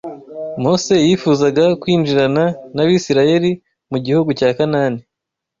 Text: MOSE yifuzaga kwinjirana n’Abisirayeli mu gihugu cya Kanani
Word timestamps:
MOSE 0.63 0.93
yifuzaga 1.07 1.65
kwinjirana 1.81 2.45
n’Abisirayeli 2.75 3.51
mu 3.91 3.97
gihugu 4.05 4.29
cya 4.39 4.49
Kanani 4.57 5.01